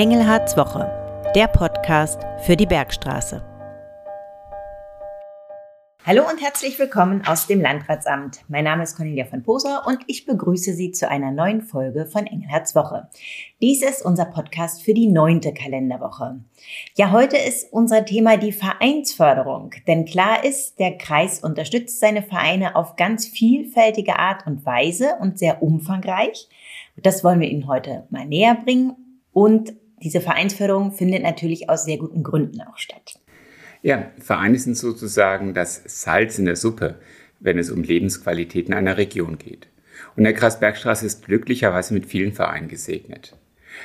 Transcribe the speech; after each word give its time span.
Engelhards 0.00 0.56
Woche, 0.56 0.90
der 1.34 1.46
Podcast 1.46 2.22
für 2.46 2.56
die 2.56 2.64
Bergstraße. 2.64 3.44
Hallo 6.06 6.22
und 6.26 6.40
herzlich 6.40 6.78
willkommen 6.78 7.22
aus 7.26 7.46
dem 7.46 7.60
Landratsamt. 7.60 8.40
Mein 8.48 8.64
Name 8.64 8.84
ist 8.84 8.96
Cornelia 8.96 9.26
von 9.26 9.42
Poser 9.42 9.82
und 9.86 9.98
ich 10.06 10.24
begrüße 10.24 10.72
Sie 10.72 10.92
zu 10.92 11.06
einer 11.06 11.32
neuen 11.32 11.60
Folge 11.60 12.06
von 12.06 12.26
Engelhards 12.26 12.74
Woche. 12.74 13.10
Dies 13.60 13.82
ist 13.82 14.02
unser 14.02 14.24
Podcast 14.24 14.82
für 14.82 14.94
die 14.94 15.06
neunte 15.06 15.52
Kalenderwoche. 15.52 16.40
Ja, 16.96 17.10
heute 17.10 17.36
ist 17.36 17.70
unser 17.70 18.06
Thema 18.06 18.38
die 18.38 18.52
Vereinsförderung. 18.52 19.72
Denn 19.86 20.06
klar 20.06 20.42
ist, 20.44 20.78
der 20.78 20.96
Kreis 20.96 21.40
unterstützt 21.40 22.00
seine 22.00 22.22
Vereine 22.22 22.74
auf 22.74 22.96
ganz 22.96 23.26
vielfältige 23.26 24.18
Art 24.18 24.46
und 24.46 24.64
Weise 24.64 25.16
und 25.20 25.38
sehr 25.38 25.62
umfangreich. 25.62 26.48
Das 26.96 27.22
wollen 27.22 27.40
wir 27.40 27.50
Ihnen 27.50 27.68
heute 27.68 28.06
mal 28.08 28.24
näher 28.24 28.54
bringen 28.54 28.96
und 29.32 29.74
diese 30.02 30.20
Vereinsförderung 30.20 30.92
findet 30.92 31.22
natürlich 31.22 31.68
aus 31.68 31.84
sehr 31.84 31.98
guten 31.98 32.22
Gründen 32.22 32.60
auch 32.62 32.78
statt. 32.78 33.18
Ja, 33.82 34.10
Vereine 34.18 34.58
sind 34.58 34.76
sozusagen 34.76 35.54
das 35.54 35.82
Salz 35.86 36.38
in 36.38 36.44
der 36.44 36.56
Suppe, 36.56 36.96
wenn 37.38 37.58
es 37.58 37.70
um 37.70 37.82
Lebensqualität 37.82 38.68
in 38.68 38.74
einer 38.74 38.96
Region 38.96 39.38
geht. 39.38 39.68
Und 40.16 40.24
der 40.24 40.34
Kreis 40.34 40.60
Bergstraße 40.60 41.06
ist 41.06 41.24
glücklicherweise 41.24 41.94
mit 41.94 42.06
vielen 42.06 42.32
Vereinen 42.32 42.68
gesegnet. 42.68 43.36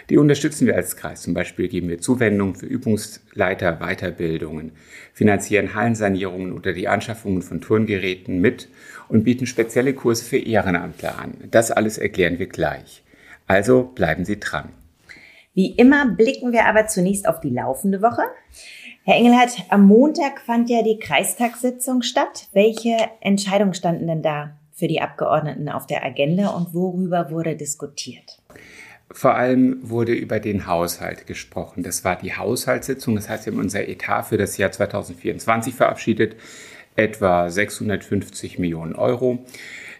Die 0.09 0.17
unterstützen 0.17 0.67
wir 0.67 0.75
als 0.75 0.97
Kreis. 0.97 1.21
Zum 1.21 1.33
Beispiel 1.33 1.67
geben 1.67 1.89
wir 1.89 1.99
Zuwendungen 1.99 2.55
für 2.55 2.65
Übungsleiter, 2.65 3.79
Weiterbildungen, 3.79 4.71
finanzieren 5.13 5.75
Hallensanierungen 5.75 6.53
oder 6.53 6.73
die 6.73 6.87
Anschaffungen 6.87 7.41
von 7.41 7.61
Turngeräten 7.61 8.41
mit 8.41 8.67
und 9.07 9.23
bieten 9.23 9.45
spezielle 9.45 9.93
Kurse 9.93 10.25
für 10.25 10.37
Ehrenamtler 10.37 11.19
an. 11.19 11.35
Das 11.51 11.71
alles 11.71 11.97
erklären 11.97 12.39
wir 12.39 12.47
gleich. 12.47 13.03
Also 13.47 13.83
bleiben 13.83 14.25
Sie 14.25 14.39
dran. 14.39 14.69
Wie 15.55 15.71
immer 15.71 16.05
blicken 16.05 16.51
wir 16.51 16.65
aber 16.65 16.85
zunächst 16.87 17.27
auf 17.27 17.39
die 17.39 17.49
laufende 17.49 18.01
Woche. 18.01 18.23
Herr 19.05 19.15
Engelhardt, 19.15 19.55
am 19.69 19.87
Montag 19.87 20.41
fand 20.41 20.69
ja 20.69 20.83
die 20.83 20.99
Kreistagssitzung 20.99 22.01
statt. 22.01 22.49
Welche 22.51 22.97
Entscheidungen 23.21 23.73
standen 23.73 24.07
denn 24.07 24.21
da 24.21 24.57
für 24.73 24.87
die 24.87 24.99
Abgeordneten 24.99 25.69
auf 25.69 25.87
der 25.87 26.03
Agenda 26.03 26.49
und 26.49 26.73
worüber 26.73 27.31
wurde 27.31 27.55
diskutiert? 27.55 28.41
Vor 29.11 29.35
allem 29.35 29.79
wurde 29.81 30.13
über 30.13 30.41
den 30.41 30.67
Haushalt 30.67 31.25
gesprochen. 31.25 31.83
Das 31.83 32.03
war 32.03 32.17
die 32.17 32.35
Haushaltssitzung. 32.35 33.15
Das 33.15 33.29
heißt, 33.29 33.45
wir 33.45 33.53
haben 33.53 33.59
unser 33.59 33.87
Etat 33.87 34.23
für 34.23 34.37
das 34.37 34.57
Jahr 34.57 34.73
2024 34.73 35.73
verabschiedet. 35.73 36.35
Etwa 36.97 37.49
650 37.49 38.59
Millionen 38.59 38.95
Euro. 38.95 39.45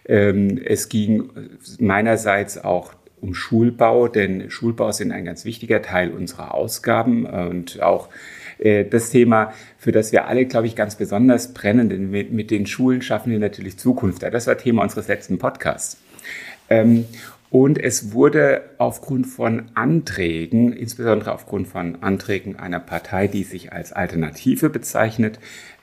Ähm, 0.04 0.60
es 0.62 0.90
ging 0.90 1.30
meinerseits 1.78 2.62
auch 2.62 2.92
um 3.20 3.34
Schulbau, 3.34 4.08
denn 4.08 4.50
Schulbau 4.50 4.92
sind 4.92 5.12
ein 5.12 5.24
ganz 5.24 5.44
wichtiger 5.44 5.82
Teil 5.82 6.10
unserer 6.10 6.54
Ausgaben 6.54 7.26
und 7.26 7.82
auch 7.82 8.08
äh, 8.58 8.84
das 8.84 9.10
Thema, 9.10 9.52
für 9.78 9.92
das 9.92 10.12
wir 10.12 10.26
alle, 10.26 10.46
glaube 10.46 10.66
ich, 10.66 10.76
ganz 10.76 10.96
besonders 10.96 11.54
brennen, 11.54 11.88
denn 11.88 12.10
mit, 12.10 12.50
den 12.50 12.66
Schulen 12.66 13.02
schaffen 13.02 13.32
wir 13.32 13.38
natürlich 13.38 13.78
Zukunft. 13.78 14.22
Das 14.22 14.46
war 14.46 14.58
Thema 14.58 14.82
unseres 14.82 15.08
letzten 15.08 15.38
Podcasts. 15.38 15.98
Ähm, 16.68 17.06
und 17.50 17.78
es 17.78 18.12
wurde 18.12 18.62
aufgrund 18.78 19.26
von 19.26 19.70
Anträgen, 19.74 20.72
insbesondere 20.72 21.32
aufgrund 21.32 21.68
von 21.68 22.02
Anträgen 22.02 22.58
einer 22.58 22.80
Partei, 22.80 23.28
die 23.28 23.44
sich 23.44 23.72
als 23.72 23.92
Alternative 23.92 24.68
bezeichnet, 24.68 25.38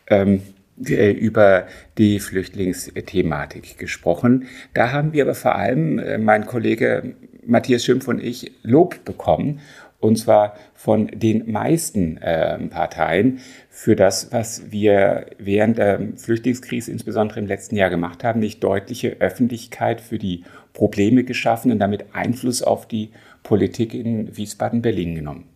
ähm, 0.08 0.36
äh, 0.36 0.40
über 0.78 1.68
die 1.98 2.20
Flüchtlingsthematik 2.20 3.78
gesprochen. 3.78 4.48
Da 4.74 4.92
haben 4.92 5.14
wir 5.14 5.24
aber 5.24 5.36
vor 5.36 5.56
allem, 5.56 6.00
äh, 6.00 6.18
mein 6.18 6.46
Kollege 6.46 7.16
Matthias 7.46 7.84
Schimpf 7.86 8.08
und 8.08 8.24
ich, 8.24 8.52
Lob 8.64 9.06
bekommen. 9.06 9.60
Und 10.00 10.18
zwar 10.18 10.58
von 10.74 11.08
den 11.08 11.50
meisten 11.50 12.18
äh, 12.18 12.58
Parteien 12.68 13.40
für 13.70 13.96
das, 13.96 14.34
was 14.34 14.70
wir 14.70 15.28
während 15.38 15.78
der 15.78 16.00
Flüchtlingskrise, 16.18 16.92
insbesondere 16.92 17.40
im 17.40 17.48
letzten 17.48 17.78
Jahr 17.78 17.90
gemacht 17.90 18.24
haben, 18.26 18.42
nicht 18.42 18.62
deutliche 18.62 19.22
Öffentlichkeit 19.22 20.02
für 20.02 20.18
die 20.18 20.44
Probleme 20.74 21.24
geschaffen 21.24 21.72
und 21.72 21.80
damit 21.80 22.14
Einfluss 22.14 22.62
auf 22.62 22.86
die 22.86 23.12
Politik 23.44 23.94
in 23.94 24.36
Wiesbaden-Berlin 24.36 25.16
genommen. 25.16 25.53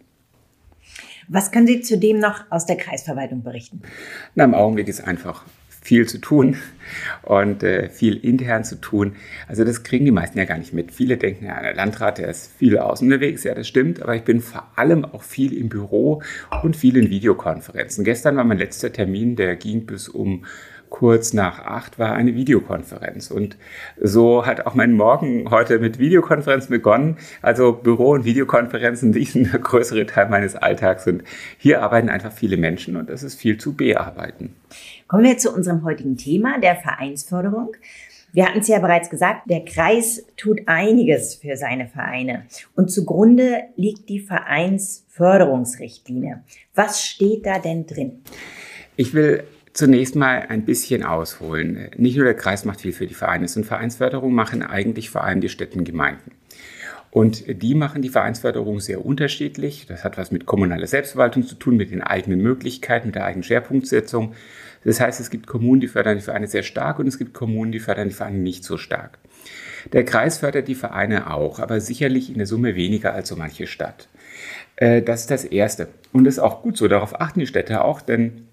Was 1.28 1.52
können 1.52 1.68
Sie 1.68 1.82
zudem 1.82 2.20
noch 2.20 2.46
aus 2.50 2.66
der 2.66 2.78
Kreisverwaltung 2.78 3.44
berichten? 3.44 3.82
Na, 4.36 4.44
Im 4.44 4.54
Augenblick 4.54 4.88
ist 4.88 5.02
einfach 5.02 5.44
viel 5.88 6.06
zu 6.06 6.18
tun 6.18 6.58
und 7.24 7.64
äh, 7.64 7.90
viel 7.90 8.18
intern 8.18 8.66
zu 8.66 8.76
tun. 8.76 9.16
Also 9.48 9.64
das 9.64 9.84
kriegen 9.84 10.04
die 10.04 10.12
meisten 10.12 10.38
ja 10.38 10.44
gar 10.44 10.58
nicht 10.58 10.74
mit. 10.74 10.92
Viele 10.92 11.16
denken, 11.16 11.46
ja, 11.46 11.62
der 11.62 11.76
Landrat, 11.76 12.18
der 12.18 12.28
ist 12.28 12.52
viel 12.58 12.78
außen 12.78 13.08
unterwegs. 13.08 13.46
Ja, 13.46 13.56
das 13.56 13.70
stimmt, 13.70 14.02
aber 14.02 14.14
ich 14.14 14.24
bin 14.24 14.42
vor 14.42 14.70
allem 14.76 15.06
auch 15.06 15.24
viel 15.24 15.54
im 15.54 15.70
Büro 15.70 16.22
und 16.62 16.76
viel 16.76 16.98
in 16.98 17.10
Videokonferenzen. 17.10 18.04
Gestern 18.04 18.36
war 18.36 18.44
mein 18.44 18.58
letzter 18.58 18.92
Termin, 18.92 19.38
der 19.38 19.56
ging 19.56 19.86
bis 19.86 20.10
um 20.10 20.44
kurz 20.90 21.34
nach 21.34 21.66
acht 21.66 22.00
war 22.00 22.14
eine 22.14 22.36
Videokonferenz. 22.36 23.32
Und 23.32 23.58
so 24.02 24.46
hat 24.46 24.66
auch 24.66 24.76
mein 24.76 24.94
Morgen 24.94 25.52
heute 25.52 25.80
mit 25.80 26.00
Videokonferenz 26.00 26.68
begonnen. 26.68 27.18
Also 27.42 27.74
Büro- 27.74 28.12
und 28.12 28.24
Videokonferenzen, 28.26 29.12
die 29.14 29.26
sind 29.26 29.52
der 29.52 29.60
größere 29.60 30.06
Teil 30.06 30.30
meines 30.30 30.56
Alltags. 30.56 31.08
Und 31.08 31.24
hier 31.58 31.82
arbeiten 31.82 32.10
einfach 32.10 32.32
viele 32.32 32.58
Menschen 32.58 32.96
und 32.96 33.10
es 33.10 33.24
ist 33.24 33.40
viel 33.40 33.58
zu 33.58 33.74
bearbeiten. 33.74 34.56
Kommen 35.08 35.24
wir 35.24 35.38
zu 35.38 35.54
unserem 35.54 35.84
heutigen 35.84 36.18
Thema, 36.18 36.60
der 36.60 36.76
Vereinsförderung. 36.76 37.76
Wir 38.34 38.46
hatten 38.46 38.60
es 38.60 38.68
ja 38.68 38.80
bereits 38.80 39.10
gesagt, 39.10 39.50
der 39.50 39.64
Kreis 39.66 40.26
tut 40.36 40.60
einiges 40.68 41.36
für 41.36 41.56
seine 41.56 41.88
Vereine. 41.88 42.44
Und 42.76 42.92
zugrunde 42.92 43.62
liegt 43.78 44.10
die 44.10 44.20
Vereinsförderungsrichtlinie. 44.20 46.44
Was 46.76 47.02
steht 47.04 47.46
da 47.46 47.58
denn 47.58 47.88
drin? 47.88 48.20
Ich 48.96 49.14
will 49.14 49.46
zunächst 49.78 50.16
mal 50.16 50.48
ein 50.50 50.66
bisschen 50.66 51.04
ausholen. 51.04 51.90
Nicht 51.98 52.16
nur 52.16 52.26
der 52.26 52.34
Kreis 52.34 52.66
macht 52.66 52.82
viel 52.82 52.94
für 52.94 53.06
die 53.06 53.14
Vereine, 53.14 53.48
und 53.56 53.64
Vereinsförderung 53.64 54.34
machen 54.34 54.64
eigentlich 54.64 55.12
vor 55.12 55.24
allem 55.24 55.40
die 55.40 55.50
Städten 55.50 55.80
und 55.80 55.86
Gemeinden. 55.86 56.32
Und 57.12 57.44
die 57.62 57.76
machen 57.76 58.02
die 58.02 58.10
Vereinsförderung 58.10 58.80
sehr 58.80 59.06
unterschiedlich. 59.06 59.86
Das 59.88 60.04
hat 60.04 60.18
was 60.18 60.32
mit 60.32 60.48
kommunaler 60.48 60.88
Selbstverwaltung 60.88 61.44
zu 61.44 61.56
tun, 61.56 61.78
mit 61.78 61.92
den 61.92 62.02
eigenen 62.02 62.42
Möglichkeiten, 62.42 63.08
mit 63.08 63.16
der 63.16 63.26
eigenen 63.26 63.44
Schwerpunktsetzung. 63.44 64.34
Das 64.84 65.00
heißt, 65.00 65.20
es 65.20 65.30
gibt 65.30 65.46
Kommunen, 65.46 65.80
die 65.80 65.88
fördern 65.88 66.18
die 66.18 66.24
Vereine 66.24 66.48
sehr 66.48 66.64
stark 66.64 66.98
und 66.98 67.08
es 67.08 67.20
gibt 67.20 67.36
Kommunen, 67.36 67.72
die 67.72 67.80
fördern 67.80 68.10
die 68.10 68.16
Vereine 68.16 68.40
nicht 68.40 68.64
so 68.64 68.78
stark. 68.78 69.20
Der 69.94 70.06
Kreis 70.06 70.40
fördert 70.40 70.68
die 70.68 70.76
Vereine 70.76 71.32
auch, 71.32 71.60
aber 71.60 71.82
sicherlich 71.82 72.30
in 72.30 72.40
der 72.40 72.48
Summe 72.48 72.76
weniger 72.76 73.14
als 73.14 73.30
so 73.30 73.36
manche 73.36 73.68
Stadt. 73.68 74.10
Äh, 74.76 75.04
das 75.04 75.22
ist 75.22 75.32
das 75.32 75.46
Erste. 75.46 75.88
Und 76.14 76.24
das 76.24 76.36
ist 76.36 76.40
auch 76.40 76.64
gut 76.64 76.78
so. 76.78 76.88
Darauf 76.88 77.22
achten 77.22 77.40
die 77.40 77.48
Städte 77.48 77.84
auch, 77.84 78.02
denn 78.02 78.48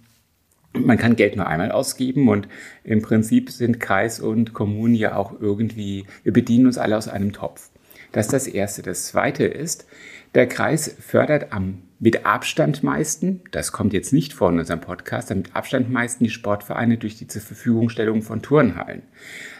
man 0.74 0.98
kann 0.98 1.16
Geld 1.16 1.36
nur 1.36 1.46
einmal 1.46 1.70
ausgeben 1.70 2.28
und 2.28 2.48
im 2.82 3.02
Prinzip 3.02 3.50
sind 3.50 3.80
Kreis 3.80 4.20
und 4.20 4.52
Kommunen 4.52 4.94
ja 4.94 5.16
auch 5.16 5.40
irgendwie, 5.40 6.04
wir 6.22 6.32
bedienen 6.32 6.66
uns 6.66 6.78
alle 6.78 6.96
aus 6.96 7.08
einem 7.08 7.32
Topf. 7.32 7.70
Das 8.12 8.26
ist 8.26 8.32
das 8.32 8.46
Erste. 8.46 8.82
Das 8.82 9.06
Zweite 9.06 9.44
ist, 9.44 9.86
der 10.34 10.48
Kreis 10.48 10.94
fördert 11.00 11.52
am 11.52 11.82
mit 12.00 12.26
Abstand 12.26 12.82
meisten, 12.82 13.40
das 13.50 13.72
kommt 13.72 13.94
jetzt 13.94 14.12
nicht 14.12 14.34
vor 14.34 14.50
in 14.50 14.58
unserem 14.58 14.80
Podcast, 14.80 15.34
mit 15.34 15.56
Abstand 15.56 15.90
meisten 15.90 16.24
die 16.24 16.30
Sportvereine 16.30 16.98
durch 16.98 17.16
die 17.16 17.28
zur 17.28 17.40
Verfügungstellung 17.40 18.20
von 18.20 18.42
Turnhallen. 18.42 19.02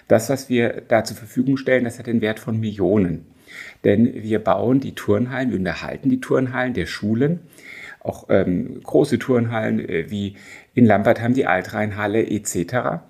Das, 0.09 0.29
was 0.29 0.51
wir 0.51 0.83
da 0.87 1.05
zur 1.05 1.17
Verfügung 1.17 1.57
stellen, 1.57 1.85
das 1.85 1.99
hat 1.99 2.07
den 2.07 2.21
Wert 2.21 2.39
von 2.39 2.61
Millionen. 2.61 3.25
Denn 3.83 4.23
wir 4.23 4.41
bauen 4.41 4.81
die 4.81 4.95
Turnhallen, 4.95 5.51
wir 5.51 5.59
unterhalten 5.59 6.11
die 6.11 6.21
Turnhallen 6.21 6.75
der 6.75 6.87
Schulen 6.87 7.41
auch 8.05 8.27
ähm, 8.29 8.81
große 8.83 9.19
Turnhallen 9.19 9.81
äh, 9.81 10.11
wie 10.11 10.37
in 10.75 10.87
Lambertheim 10.87 11.35
die 11.35 11.47
Altrheinhalle 11.47 12.25
etc. 12.25 13.03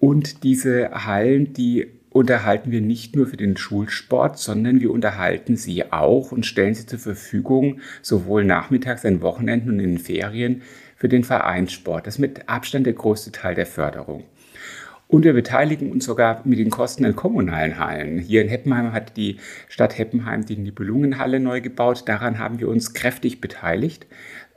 Und 0.00 0.42
diese 0.42 0.90
Hallen, 1.06 1.52
die 1.52 1.86
unterhalten 2.10 2.70
wir 2.70 2.80
nicht 2.80 3.14
nur 3.14 3.26
für 3.26 3.36
den 3.36 3.56
Schulsport, 3.56 4.38
sondern 4.38 4.80
wir 4.80 4.90
unterhalten 4.90 5.56
sie 5.56 5.92
auch 5.92 6.32
und 6.32 6.44
stellen 6.44 6.74
sie 6.74 6.86
zur 6.86 6.98
Verfügung, 6.98 7.80
sowohl 8.02 8.44
nachmittags, 8.44 9.04
an 9.04 9.22
Wochenenden 9.22 9.70
und 9.70 9.80
in 9.80 9.92
den 9.92 9.98
Ferien 9.98 10.62
für 10.96 11.08
den 11.08 11.24
Vereinssport. 11.24 12.06
Das 12.06 12.14
ist 12.14 12.20
mit 12.20 12.48
Abstand 12.48 12.86
der 12.86 12.94
größte 12.94 13.32
Teil 13.32 13.54
der 13.54 13.66
Förderung. 13.66 14.24
Und 15.12 15.24
wir 15.24 15.34
beteiligen 15.34 15.92
uns 15.92 16.06
sogar 16.06 16.40
mit 16.46 16.58
den 16.58 16.70
Kosten 16.70 17.04
an 17.04 17.14
kommunalen 17.14 17.78
Hallen. 17.78 18.18
Hier 18.18 18.40
in 18.40 18.48
Heppenheim 18.48 18.94
hat 18.94 19.18
die 19.18 19.36
Stadt 19.68 19.98
Heppenheim 19.98 20.46
die 20.46 20.56
Nibelungenhalle 20.56 21.38
neu 21.38 21.60
gebaut. 21.60 22.04
Daran 22.06 22.38
haben 22.38 22.60
wir 22.60 22.68
uns 22.68 22.94
kräftig 22.94 23.38
beteiligt, 23.38 24.06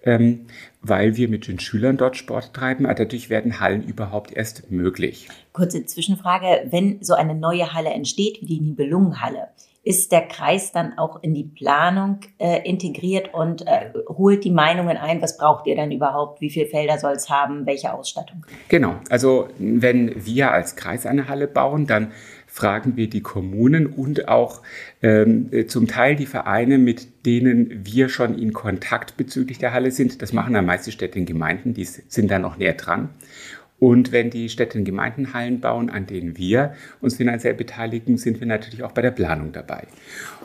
ähm, 0.04 0.46
weil 0.82 1.18
wir 1.18 1.28
mit 1.28 1.50
den 1.50 1.60
Schülern 1.60 1.98
dort 1.98 2.16
Sport 2.16 2.54
treiben. 2.54 2.86
Dadurch 2.86 3.30
werden 3.30 3.60
Hallen 3.60 3.84
überhaupt 3.84 4.32
erst 4.32 4.72
möglich. 4.72 5.28
Kurze 5.52 5.86
Zwischenfrage. 5.86 6.68
Wenn 6.72 7.04
so 7.04 7.16
eine 7.16 7.36
neue 7.36 7.74
Halle 7.74 7.90
entsteht, 7.90 8.38
wie 8.40 8.46
die 8.46 8.62
Nibelungenhalle, 8.62 9.50
ist 9.86 10.12
der 10.12 10.22
Kreis 10.22 10.72
dann 10.72 10.98
auch 10.98 11.22
in 11.22 11.36
die 11.36 11.44
Planung 11.44 12.20
äh, 12.40 12.68
integriert 12.68 13.34
und 13.36 13.68
äh, 13.68 13.94
holt 14.10 14.44
die 14.44 14.50
Meinungen 14.50 14.98
ein, 14.98 15.22
was 15.22 15.38
braucht 15.38 15.68
ihr 15.68 15.76
denn 15.76 15.92
überhaupt, 15.92 16.42
wie 16.42 16.50
viele 16.50 16.66
Felder 16.66 16.98
soll 16.98 17.14
es 17.14 17.30
haben, 17.30 17.68
welche 17.68 17.94
Ausstattung? 17.94 18.44
Genau, 18.68 18.96
also 19.12 19.48
wenn 19.60 20.26
wir 20.26 20.52
als 20.52 20.76
Kreis 20.76 21.06
eine 21.06 21.28
Halle 21.28 21.48
bauen, 21.48 21.86
dann 21.86 22.12
fragen 22.48 22.98
wir 22.98 23.10
die 23.10 23.22
Kommunen 23.22 23.86
und 23.86 24.28
auch 24.28 24.64
ähm, 25.04 25.52
zum 25.68 25.88
Teil 25.88 26.16
die 26.16 26.26
Vereine, 26.26 26.80
mit 26.80 27.26
denen 27.28 27.86
wir 27.86 28.10
schon 28.10 28.40
in 28.40 28.54
Kontakt 28.54 29.18
bezüglich 29.18 29.60
der 29.60 29.72
Halle 29.72 29.92
sind. 29.92 30.24
Das 30.24 30.34
machen 30.34 30.56
dann 30.56 30.66
meist 30.66 30.88
die 30.88 30.94
Städte 30.94 31.20
und 31.20 31.28
Gemeinden, 31.28 31.76
die 31.76 31.86
sind 31.86 32.32
da 32.32 32.40
noch 32.40 32.58
näher 32.58 32.74
dran. 32.74 33.10
Und 33.80 34.12
wenn 34.12 34.30
die 34.30 34.50
Städte 34.50 34.78
und 34.78 34.86
Gemeinden 34.86 35.34
Hallen 35.34 35.60
bauen, 35.60 35.90
an 35.90 36.08
denen 36.08 36.38
wir 36.38 36.74
uns 37.02 37.16
finanziell 37.18 37.54
beteiligen, 37.54 38.18
sind 38.18 38.40
wir 38.40 38.48
natürlich 38.48 38.84
auch 38.84 38.94
bei 38.94 39.02
der 39.02 39.12
Planung 39.12 39.52
dabei. 39.52 39.84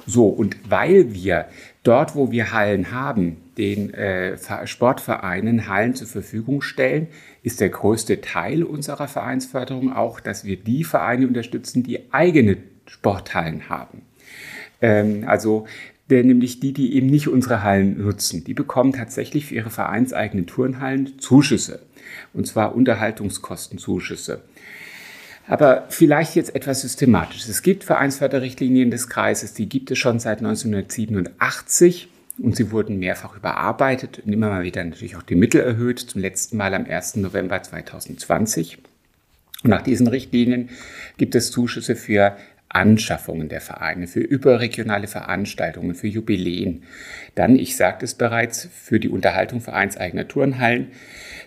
So, 0.07 0.27
und 0.29 0.57
weil 0.69 1.15
wir 1.15 1.47
dort, 1.85 2.17
wo 2.17 2.33
wir 2.33 2.53
Hallen 2.53 2.91
haben, 2.91 3.37
den 3.57 3.95
äh, 3.95 4.37
Sportvereinen 4.67 5.69
Hallen 5.69 5.95
zur 5.95 6.09
Verfügung 6.09 6.61
stellen, 6.61 7.07
ist 7.43 7.61
der 7.61 7.69
größte 7.69 8.21
Teil 8.21 8.65
unserer 8.65 9.07
Vereinsförderung 9.07 9.93
auch, 9.93 10.19
dass 10.19 10.45
wir 10.45 10.57
die 10.57 10.83
Vereine 10.83 11.29
unterstützen, 11.29 11.83
die 11.83 12.13
eigene 12.13 12.57
Sporthallen 12.87 13.69
haben. 13.69 14.03
Ähm, 14.83 15.25
also 15.27 15.67
der, 16.11 16.25
nämlich 16.25 16.61
die, 16.61 16.73
die 16.73 16.95
eben 16.95 17.07
nicht 17.07 17.29
unsere 17.29 17.63
Hallen 17.63 18.03
nutzen, 18.03 18.45
die 18.45 18.55
bekommen 18.55 18.93
tatsächlich 18.93 19.47
für 19.47 19.55
ihre 19.55 19.71
vereinseigenen 19.71 20.47
Turnhallen 20.47 21.19
Zuschüsse 21.19 21.81
und 22.33 22.47
zwar 22.47 22.75
Unterhaltungskostenzuschüsse. 22.75 24.43
Aber 25.47 25.87
vielleicht 25.89 26.37
jetzt 26.37 26.55
etwas 26.55 26.83
systematisch. 26.83 27.49
Es 27.49 27.63
gibt 27.63 27.83
Vereinsförderrichtlinien 27.83 28.91
des 28.91 29.09
Kreises, 29.09 29.53
die 29.53 29.69
gibt 29.69 29.91
es 29.91 29.99
schon 29.99 30.21
seit 30.21 30.39
1987 30.39 32.09
und 32.39 32.57
sie 32.57 32.71
wurden 32.71 32.99
mehrfach 32.99 33.37
überarbeitet 33.37 34.21
und 34.25 34.33
immer 34.33 34.49
mal 34.49 34.63
wieder 34.63 34.85
natürlich 34.85 35.17
auch 35.17 35.23
die 35.23 35.35
Mittel 35.35 35.61
erhöht, 35.61 35.99
zum 35.99 36.21
letzten 36.21 36.57
Mal 36.57 36.75
am 36.75 36.87
1. 36.87 37.17
November 37.17 37.63
2020. 37.63 38.79
Und 39.63 39.71
nach 39.71 39.83
diesen 39.83 40.07
Richtlinien 40.07 40.71
gibt 41.19 41.35
es 41.35 41.51
Zuschüsse 41.51 41.97
für 41.97 42.37
Anschaffungen 42.71 43.49
der 43.49 43.61
Vereine, 43.61 44.07
für 44.07 44.21
überregionale 44.21 45.09
Veranstaltungen, 45.09 45.95
für 45.95 46.07
Jubiläen. 46.07 46.85
Dann, 47.35 47.57
ich 47.57 47.77
sagte 47.77 48.05
es 48.05 48.15
bereits, 48.15 48.69
für 48.73 49.01
die 49.01 49.09
Unterhaltung 49.09 49.61
vereinseigener 49.61 50.29
Turnhallen. 50.29 50.89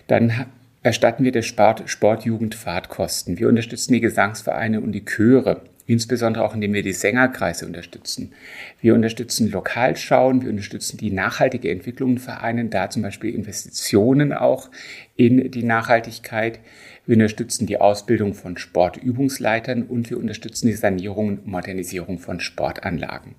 Dann 0.06 0.46
erstatten 0.82 1.24
wir 1.24 1.32
der 1.32 1.42
Sport, 1.42 1.84
Sportjugend 1.86 2.54
Fahrtkosten. 2.54 3.38
Wir 3.38 3.48
unterstützen 3.48 3.94
die 3.94 4.00
Gesangsvereine 4.00 4.80
und 4.80 4.92
die 4.92 5.04
Chöre, 5.04 5.62
insbesondere 5.86 6.44
auch 6.44 6.54
indem 6.54 6.72
wir 6.72 6.82
die 6.82 6.92
Sängerkreise 6.92 7.66
unterstützen. 7.66 8.32
Wir 8.80 8.94
unterstützen 8.94 9.50
Lokalschauen, 9.50 10.42
wir 10.42 10.50
unterstützen 10.50 10.96
die 10.96 11.10
nachhaltige 11.10 11.70
Entwicklung 11.70 12.12
in 12.12 12.18
Vereinen, 12.18 12.70
da 12.70 12.90
zum 12.90 13.02
Beispiel 13.02 13.34
Investitionen 13.34 14.32
auch 14.32 14.70
in 15.16 15.50
die 15.50 15.62
Nachhaltigkeit. 15.62 16.60
Wir 17.06 17.16
unterstützen 17.16 17.66
die 17.66 17.80
Ausbildung 17.80 18.34
von 18.34 18.56
Sportübungsleitern 18.56 19.82
und 19.82 20.08
wir 20.08 20.18
unterstützen 20.18 20.68
die 20.68 20.72
Sanierung 20.72 21.28
und 21.28 21.46
Modernisierung 21.46 22.18
von 22.18 22.40
Sportanlagen. 22.40 23.34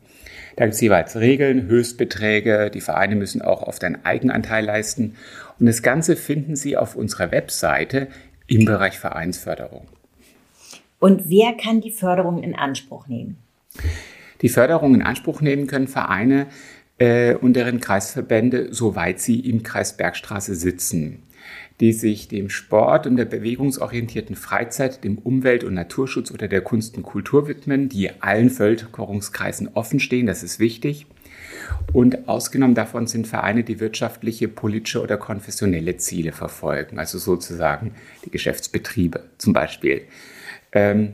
Da 0.55 0.65
gibt 0.65 0.75
es 0.75 0.81
jeweils 0.81 1.15
Regeln, 1.17 1.67
Höchstbeträge. 1.67 2.69
Die 2.71 2.81
Vereine 2.81 3.15
müssen 3.15 3.41
auch 3.41 3.63
oft 3.63 3.83
einen 3.83 4.05
Eigenanteil 4.05 4.63
leisten. 4.63 5.15
Und 5.59 5.65
das 5.65 5.81
Ganze 5.81 6.15
finden 6.15 6.55
Sie 6.55 6.77
auf 6.77 6.95
unserer 6.95 7.31
Webseite 7.31 8.07
im 8.47 8.65
Bereich 8.65 8.99
Vereinsförderung. 8.99 9.87
Und 11.05 11.29
wer 11.29 11.53
kann 11.53 11.81
die 11.81 11.91
Förderung 11.91 12.41
in 12.41 12.55
Anspruch 12.55 13.07
nehmen? 13.07 13.37
Die 14.41 14.49
Förderung 14.49 14.95
in 14.95 15.03
Anspruch 15.03 15.39
nehmen 15.39 15.67
können 15.67 15.87
Vereine 15.87 16.47
äh, 16.97 17.35
und 17.35 17.53
deren 17.53 17.79
Kreisverbände, 17.79 18.73
soweit 18.73 19.19
sie 19.19 19.39
im 19.39 19.61
Kreis 19.61 19.97
Bergstraße 19.97 20.55
sitzen 20.55 21.21
die 21.81 21.91
sich 21.91 22.29
dem 22.29 22.49
Sport 22.49 23.05
und 23.05 23.17
der 23.17 23.25
bewegungsorientierten 23.25 24.37
Freizeit, 24.37 25.03
dem 25.03 25.17
Umwelt- 25.17 25.65
und 25.65 25.73
Naturschutz 25.73 26.31
oder 26.31 26.47
der 26.47 26.61
Kunst 26.61 26.95
und 26.95 27.03
Kultur 27.03 27.49
widmen, 27.49 27.89
die 27.89 28.09
allen 28.21 28.49
Völkerungskreisen 28.49 29.69
offen 29.73 29.99
stehen, 29.99 30.25
das 30.25 30.41
ist 30.41 30.59
wichtig. 30.59 31.05
Und 31.91 32.29
ausgenommen 32.29 32.75
davon 32.75 33.07
sind 33.07 33.27
Vereine, 33.27 33.63
die 33.63 33.81
wirtschaftliche, 33.81 34.47
politische 34.47 35.01
oder 35.01 35.17
konfessionelle 35.17 35.97
Ziele 35.97 36.31
verfolgen, 36.31 36.97
also 36.97 37.17
sozusagen 37.17 37.91
die 38.23 38.31
Geschäftsbetriebe 38.31 39.25
zum 39.37 39.51
Beispiel. 39.51 40.03
Ähm, 40.71 41.13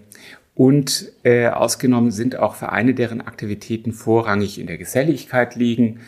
und 0.56 1.12
äh, 1.24 1.48
ausgenommen 1.48 2.12
sind 2.12 2.36
auch 2.36 2.56
Vereine, 2.56 2.94
deren 2.94 3.22
Aktivitäten 3.22 3.94
vorrangig 3.94 4.60
in 4.60 4.68
der 4.68 4.78
Geselligkeit 4.78 5.56
liegen, 5.56 6.02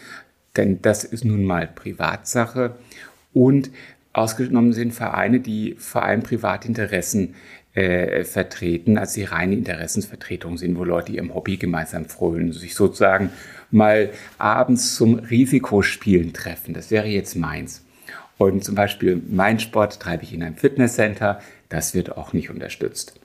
denn 0.56 0.82
das 0.82 1.04
ist 1.04 1.26
nun 1.26 1.44
mal 1.46 1.68
Privatsache. 1.68 2.76
Und 3.34 3.72
Ausgenommen 4.14 4.74
sind 4.74 4.94
Vereine, 4.94 5.40
die 5.40 5.76
vor 5.80 6.04
allem 6.04 6.22
Privatinteressen 6.22 7.34
äh, 7.74 8.24
vertreten, 8.24 9.00
also 9.00 9.16
die 9.16 9.24
reine 9.24 9.56
Interessensvertretung 9.56 10.60
sind, 10.60 10.78
wo 10.78 10.84
Leute 10.84 11.12
ihrem 11.12 11.34
Hobby 11.34 11.58
gemeinsam 11.58 12.06
frönen, 12.06 12.54
sich 12.54 12.76
sozusagen 12.76 13.32
mal 13.72 14.12
abends 14.38 14.96
zum 14.96 15.16
Risikospielen 15.16 16.32
treffen. 16.32 16.76
Das 16.76 16.92
wäre 16.92 17.08
jetzt 17.08 17.36
meins. 17.36 17.84
Und 18.38 18.64
zum 18.64 18.76
Beispiel 18.76 19.20
mein 19.28 19.60
Sport 19.60 20.00
treibe 20.00 20.24
ich 20.24 20.34
in 20.34 20.44
einem 20.44 20.58
Fitnesscenter. 20.58 21.42
Das 21.70 21.96
wird 21.96 22.16
auch 22.16 22.34
nicht 22.34 22.52
unterstützt. 22.52 23.20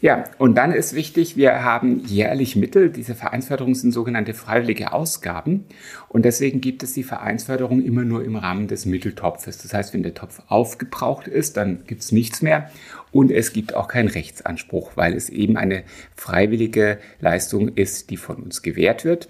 Ja, 0.00 0.24
und 0.38 0.54
dann 0.56 0.72
ist 0.72 0.94
wichtig, 0.94 1.36
wir 1.36 1.62
haben 1.62 2.00
jährlich 2.06 2.56
Mittel. 2.56 2.90
Diese 2.90 3.14
Vereinsförderung 3.14 3.74
sind 3.74 3.92
sogenannte 3.92 4.32
freiwillige 4.32 4.92
Ausgaben. 4.92 5.66
Und 6.08 6.24
deswegen 6.24 6.60
gibt 6.62 6.82
es 6.82 6.94
die 6.94 7.02
Vereinsförderung 7.02 7.82
immer 7.84 8.04
nur 8.04 8.24
im 8.24 8.36
Rahmen 8.36 8.66
des 8.66 8.86
Mitteltopfes. 8.86 9.58
Das 9.58 9.74
heißt, 9.74 9.92
wenn 9.92 10.02
der 10.02 10.14
Topf 10.14 10.40
aufgebraucht 10.48 11.28
ist, 11.28 11.58
dann 11.58 11.84
gibt 11.86 12.00
es 12.00 12.12
nichts 12.12 12.40
mehr. 12.40 12.70
Und 13.12 13.30
es 13.30 13.52
gibt 13.52 13.74
auch 13.74 13.88
keinen 13.88 14.08
Rechtsanspruch, 14.08 14.92
weil 14.94 15.14
es 15.14 15.28
eben 15.28 15.58
eine 15.58 15.82
freiwillige 16.16 16.98
Leistung 17.20 17.68
ist, 17.68 18.08
die 18.08 18.16
von 18.16 18.36
uns 18.36 18.62
gewährt 18.62 19.04
wird. 19.04 19.28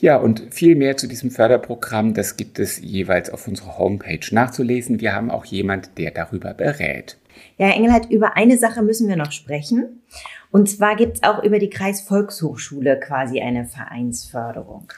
Ja, 0.00 0.16
und 0.16 0.54
viel 0.54 0.76
mehr 0.76 0.96
zu 0.96 1.08
diesem 1.08 1.30
Förderprogramm, 1.30 2.14
das 2.14 2.36
gibt 2.36 2.58
es 2.58 2.78
jeweils 2.78 3.30
auf 3.30 3.48
unserer 3.48 3.78
Homepage 3.78 4.20
nachzulesen. 4.30 5.00
Wir 5.00 5.14
haben 5.14 5.30
auch 5.30 5.44
jemand, 5.44 5.96
der 5.98 6.10
darüber 6.10 6.54
berät. 6.54 7.16
Ja, 7.56 7.68
Engelhardt, 7.70 8.10
über 8.10 8.36
eine 8.36 8.58
Sache 8.58 8.82
müssen 8.82 9.08
wir 9.08 9.16
noch 9.16 9.32
sprechen. 9.32 10.02
Und 10.50 10.68
zwar 10.68 10.96
gibt 10.96 11.16
es 11.16 11.22
auch 11.22 11.42
über 11.42 11.58
die 11.58 11.70
Kreisvolkshochschule 11.70 12.98
quasi 13.00 13.40
eine 13.40 13.66
Vereinsförderung. 13.66 14.92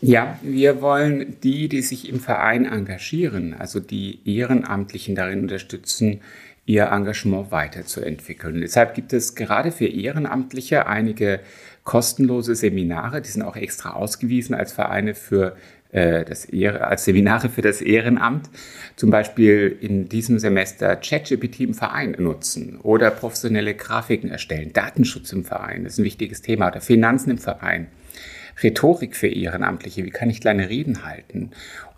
Ja, 0.00 0.38
wir 0.42 0.82
wollen 0.82 1.36
die, 1.42 1.68
die 1.68 1.82
sich 1.82 2.08
im 2.08 2.20
Verein 2.20 2.66
engagieren, 2.66 3.54
also 3.54 3.80
die 3.80 4.20
Ehrenamtlichen 4.24 5.14
darin 5.14 5.40
unterstützen, 5.40 6.20
ihr 6.66 6.84
Engagement 6.86 7.50
weiterzuentwickeln. 7.50 8.60
Deshalb 8.60 8.94
gibt 8.94 9.12
es 9.12 9.34
gerade 9.34 9.70
für 9.70 9.86
Ehrenamtliche 9.86 10.86
einige 10.86 11.40
kostenlose 11.84 12.54
Seminare, 12.54 13.20
die 13.20 13.30
sind 13.30 13.42
auch 13.42 13.56
extra 13.56 13.92
ausgewiesen 13.92 14.54
als 14.54 14.72
Vereine 14.72 15.14
für 15.14 15.56
äh, 15.94 16.24
das 16.24 16.44
Ehre, 16.44 16.86
als 16.88 17.04
Seminare 17.04 17.48
für 17.48 17.62
das 17.62 17.80
Ehrenamt, 17.80 18.50
zum 18.96 19.10
Beispiel 19.10 19.78
in 19.80 20.08
diesem 20.08 20.40
Semester 20.40 20.96
ChatGPT 20.96 21.60
im 21.60 21.74
Verein 21.74 22.16
nutzen 22.18 22.80
oder 22.82 23.12
professionelle 23.12 23.74
Grafiken 23.74 24.28
erstellen, 24.30 24.72
Datenschutz 24.72 25.32
im 25.32 25.44
Verein, 25.44 25.84
das 25.84 25.94
ist 25.94 25.98
ein 26.00 26.04
wichtiges 26.04 26.42
Thema, 26.42 26.68
oder 26.68 26.80
Finanzen 26.80 27.30
im 27.30 27.38
Verein, 27.38 27.86
Rhetorik 28.60 29.14
für 29.14 29.28
Ehrenamtliche, 29.28 30.04
wie 30.04 30.10
kann 30.10 30.30
ich 30.30 30.40
kleine 30.40 30.68
Reden 30.68 31.04
halten 31.04 31.50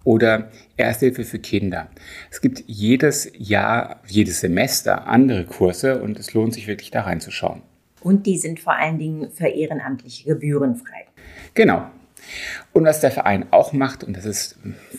oder 0.05 0.51
Ersthilfe 0.77 1.25
für 1.25 1.39
Kinder. 1.39 1.89
Es 2.31 2.41
gibt 2.41 2.65
jedes 2.67 3.33
Jahr, 3.37 4.03
jedes 4.07 4.41
Semester 4.41 5.09
andere 5.09 5.45
Kurse 5.45 6.03
und 6.03 6.19
es 6.19 6.35
lohnt 6.35 6.53
sich 6.55 6.67
wirklich 6.67 6.91
da 6.91 7.03
reinzuschauen. 7.03 7.63
Und 8.03 8.27
die 8.27 8.37
sind 8.37 8.61
vor 8.61 8.77
allen 8.77 8.99
Dingen 8.99 9.31
für 9.31 9.49
Ehrenamtliche 9.49 10.29
gebührenfrei. 10.29 11.07
Genau, 11.55 11.91
und 12.73 12.85
was 12.85 13.01
der 13.01 13.11
Verein 13.11 13.47
auch 13.51 13.73
macht, 13.73 14.05
und 14.05 14.17
das 14.17 14.25
ist 14.25 14.59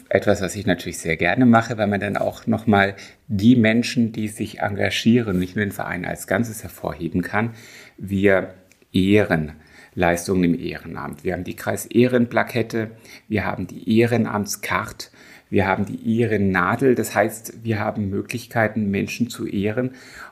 etwas, 0.10 0.42
was 0.42 0.56
ich 0.56 0.66
natürlich 0.66 1.00
sehr 1.00 1.18
gerne 1.18 1.46
mache, 1.46 1.78
weil 1.78 1.88
man 1.88 2.00
dann 2.00 2.18
auch 2.18 2.48
nochmal 2.48 2.96
die 3.28 3.56
Menschen, 3.56 4.12
die 4.12 4.28
sich 4.28 4.60
engagieren, 4.60 5.40
nicht 5.40 5.56
nur 5.56 5.66
den 5.66 5.72
Verein 5.72 6.06
als 6.06 6.28
Ganzes 6.28 6.64
hervorheben 6.64 7.22
kann, 7.22 7.52
wir 7.98 8.54
ehren. 8.94 9.54
Leistungen 9.94 10.44
im 10.44 10.60
Ehrenamt. 10.60 11.24
Wir 11.24 11.34
haben 11.34 11.44
die 11.44 11.56
Kreisehrenplakette, 11.56 12.92
wir 13.28 13.46
haben 13.46 13.66
die 13.66 13.98
Ehrenamtskarte, 13.98 15.08
wir 15.50 15.66
haben 15.66 15.86
die 15.86 16.20
Ehrennadel. 16.20 16.96
Das 16.96 17.16
heißt, 17.16 17.64
wir 17.64 17.80
haben 17.80 18.10
Möglichkeiten, 18.10 18.92
Menschen 18.92 19.30
zu 19.30 19.48
ehren. 19.48 19.92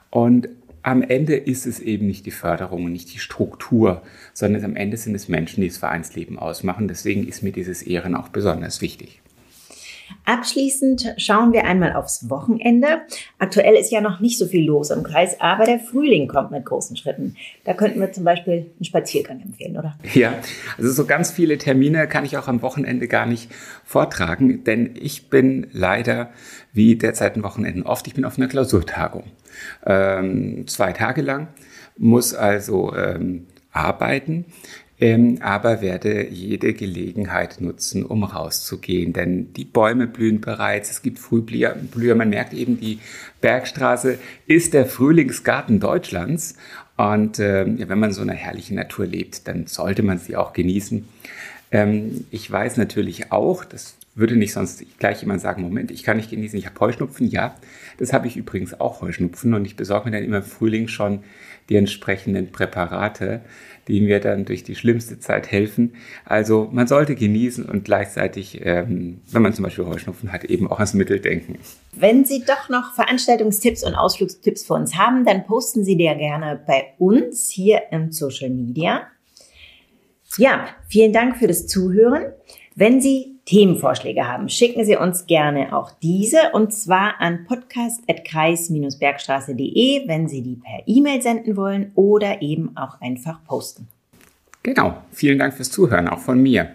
Und 0.09 0.49
am 0.85 1.01
Ende 1.01 1.35
ist 1.35 1.65
es 1.65 1.79
eben 1.79 2.05
nicht 2.05 2.27
die 2.27 2.31
Förderung 2.31 2.85
und 2.85 2.91
nicht 2.91 3.11
die 3.11 3.17
Struktur, 3.17 4.03
sondern 4.35 4.63
am 4.63 4.75
Ende 4.75 4.97
sind 4.97 5.15
es 5.15 5.27
Menschen, 5.27 5.61
die 5.61 5.67
das 5.67 5.79
Vereinsleben 5.79 6.37
ausmachen. 6.37 6.87
Deswegen 6.87 7.27
ist 7.27 7.41
mir 7.41 7.51
dieses 7.51 7.81
Ehren 7.81 8.13
auch 8.13 8.29
besonders 8.29 8.81
wichtig. 8.81 9.19
Abschließend 10.25 11.15
schauen 11.17 11.53
wir 11.53 11.65
einmal 11.65 11.93
aufs 11.93 12.29
Wochenende. 12.29 13.01
Aktuell 13.39 13.75
ist 13.75 13.91
ja 13.91 14.01
noch 14.01 14.19
nicht 14.19 14.37
so 14.37 14.45
viel 14.45 14.65
los 14.65 14.89
im 14.89 15.03
Kreis, 15.03 15.39
aber 15.39 15.65
der 15.65 15.79
Frühling 15.79 16.27
kommt 16.27 16.51
mit 16.51 16.65
großen 16.65 16.97
Schritten. 16.97 17.35
Da 17.63 17.73
könnten 17.73 17.99
wir 17.99 18.11
zum 18.11 18.23
Beispiel 18.23 18.71
einen 18.75 18.85
Spaziergang 18.85 19.41
empfehlen, 19.41 19.77
oder? 19.77 19.97
Ja, 20.13 20.33
also 20.77 20.91
so 20.91 21.05
ganz 21.05 21.31
viele 21.31 21.57
Termine 21.57 22.07
kann 22.07 22.25
ich 22.25 22.37
auch 22.37 22.47
am 22.47 22.61
Wochenende 22.61 23.07
gar 23.07 23.25
nicht 23.25 23.51
vortragen, 23.83 24.63
denn 24.63 24.95
ich 24.99 25.29
bin 25.29 25.67
leider 25.71 26.31
wie 26.73 26.95
derzeit 26.95 27.35
ein 27.35 27.43
Wochenenden 27.43 27.83
oft, 27.83 28.07
ich 28.07 28.13
bin 28.13 28.25
auf 28.25 28.37
einer 28.37 28.47
Klausurtagung. 28.47 29.23
Ähm, 29.85 30.67
zwei 30.67 30.91
Tage 30.91 31.21
lang, 31.21 31.47
muss 31.97 32.33
also 32.33 32.93
ähm, 32.95 33.47
arbeiten 33.71 34.45
ähm, 34.99 35.39
aber 35.41 35.81
werde 35.81 36.27
jede 36.27 36.73
Gelegenheit 36.73 37.59
nutzen, 37.59 38.05
um 38.05 38.23
rauszugehen. 38.23 39.11
Denn 39.11 39.51
die 39.53 39.65
Bäume 39.65 40.07
blühen 40.07 40.39
bereits, 40.39 40.89
es 40.89 41.01
gibt 41.01 41.19
Frühblüher. 41.19 41.75
Man 42.15 42.29
merkt 42.29 42.53
eben, 42.53 42.79
die 42.79 42.99
Bergstraße 43.41 44.17
ist 44.47 44.73
der 44.73 44.85
Frühlingsgarten 44.85 45.79
Deutschlands. 45.79 46.55
Und 46.97 47.39
äh, 47.39 47.65
wenn 47.89 47.99
man 47.99 48.13
so 48.13 48.21
eine 48.21 48.33
herrliche 48.33 48.73
Natur 48.73 49.05
lebt, 49.05 49.47
dann 49.49 49.67
sollte 49.67 50.01
man 50.01 50.17
sie 50.17 50.37
auch 50.37 50.53
genießen. 50.53 51.05
Ähm, 51.75 52.25
ich 52.31 52.49
weiß 52.49 52.77
natürlich 52.77 53.33
auch, 53.33 53.65
das 53.65 53.97
würde 54.15 54.37
nicht 54.37 54.53
sonst 54.53 54.81
gleich 54.97 55.19
jemand 55.19 55.41
sagen, 55.41 55.61
Moment, 55.61 55.91
ich 55.91 56.03
kann 56.03 56.15
nicht 56.15 56.29
genießen, 56.29 56.57
ich 56.57 56.65
habe 56.67 56.79
Heuschnupfen. 56.79 57.27
Ja, 57.27 57.55
das 57.97 58.13
habe 58.13 58.27
ich 58.27 58.37
übrigens 58.37 58.79
auch 58.79 59.01
Heuschnupfen 59.01 59.53
und 59.53 59.65
ich 59.65 59.75
besorge 59.75 60.09
mir 60.09 60.15
dann 60.15 60.23
immer 60.23 60.37
im 60.37 60.43
Frühling 60.43 60.87
schon 60.87 61.23
die 61.67 61.75
entsprechenden 61.75 62.49
Präparate, 62.49 63.41
die 63.89 63.99
mir 63.99 64.21
dann 64.21 64.45
durch 64.45 64.63
die 64.63 64.75
schlimmste 64.75 65.19
Zeit 65.19 65.51
helfen. 65.51 65.95
Also 66.23 66.69
man 66.71 66.87
sollte 66.87 67.13
genießen 67.13 67.65
und 67.65 67.83
gleichzeitig, 67.83 68.61
ähm, 68.63 69.19
wenn 69.29 69.41
man 69.41 69.51
zum 69.51 69.63
Beispiel 69.63 69.85
Heuschnupfen 69.85 70.31
hat, 70.31 70.45
eben 70.45 70.71
auch 70.71 70.77
ans 70.77 70.93
Mittel 70.93 71.19
denken. 71.19 71.59
Wenn 71.93 72.23
Sie 72.23 72.45
doch 72.45 72.69
noch 72.69 72.93
Veranstaltungstipps 72.93 73.83
und 73.83 73.95
Ausflugstipps 73.95 74.63
für 74.63 74.75
uns 74.75 74.95
haben, 74.95 75.25
dann 75.25 75.45
posten 75.45 75.83
Sie 75.83 75.97
die 75.97 76.05
ja 76.05 76.13
gerne 76.13 76.57
bei 76.65 76.93
uns 76.99 77.49
hier 77.49 77.81
im 77.91 78.13
Social 78.13 78.49
Media. 78.49 79.07
Ja, 80.37 80.67
vielen 80.87 81.13
Dank 81.13 81.37
für 81.37 81.47
das 81.47 81.65
Zuhören. 81.67 82.33
Wenn 82.75 82.99
Sie 82.99 83.37
Themenvorschläge 83.45 84.27
haben, 84.27 84.49
schicken 84.49 84.83
Sie 84.83 84.97
uns 84.97 85.27
gerne 85.27 85.73
auch 85.73 85.91
diese 86.01 86.51
und 86.51 86.73
zwar 86.73 87.21
an 87.21 87.45
podcast.kreis-bergstraße.de, 87.45 90.07
wenn 90.07 90.27
Sie 90.27 90.41
die 90.41 90.57
per 90.57 90.81
E-Mail 90.85 91.21
senden 91.21 91.55
wollen 91.55 91.93
oder 91.95 92.41
eben 92.41 92.75
auch 92.75 92.99
einfach 92.99 93.41
posten. 93.45 93.87
Genau. 94.63 95.01
Vielen 95.11 95.39
Dank 95.39 95.53
fürs 95.53 95.71
Zuhören, 95.71 96.09
auch 96.09 96.19
von 96.19 96.41
mir. 96.41 96.71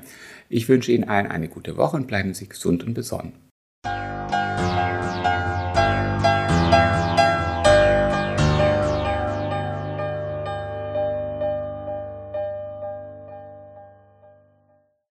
Ich 0.49 0.67
wünsche 0.69 0.93
Ihnen 0.93 1.09
allen 1.09 1.27
eine 1.27 1.49
gute 1.49 1.77
Woche 1.77 1.97
und 1.97 2.07
bleiben 2.07 2.33
Sie 2.35 2.49
gesund 2.49 2.85
und 2.85 2.95
besonnen. 2.95 3.33